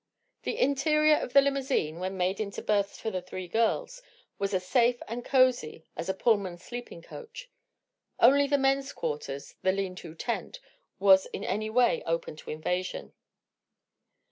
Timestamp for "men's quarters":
8.57-9.53